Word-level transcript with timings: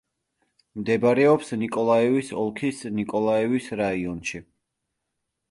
მდებარეობს 0.77 1.53
ნიკოლაევის 1.63 2.33
ოლქის 2.45 2.81
ნიკოლაევის 3.01 3.71
რაიონში. 3.83 4.43